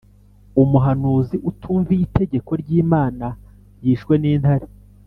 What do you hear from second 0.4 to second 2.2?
Umuhanuzi utumviye